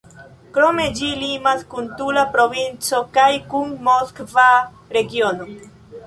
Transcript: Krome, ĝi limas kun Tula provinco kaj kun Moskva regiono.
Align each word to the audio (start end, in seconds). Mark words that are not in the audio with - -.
Krome, 0.53 0.83
ĝi 0.99 1.09
limas 1.23 1.59
kun 1.73 1.89
Tula 1.99 2.23
provinco 2.35 3.01
kaj 3.17 3.27
kun 3.51 3.75
Moskva 3.89 4.47
regiono. 4.97 5.47